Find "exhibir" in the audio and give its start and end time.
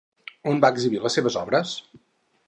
0.75-1.01